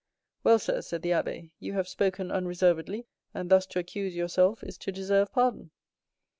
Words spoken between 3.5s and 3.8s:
thus to